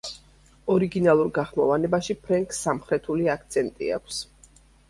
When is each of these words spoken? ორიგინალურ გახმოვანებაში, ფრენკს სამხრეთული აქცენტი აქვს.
ორიგინალურ 0.75 1.29
გახმოვანებაში, 1.35 2.17
ფრენკს 2.23 2.65
სამხრეთული 2.69 3.31
აქცენტი 3.37 3.93
აქვს. 4.01 4.27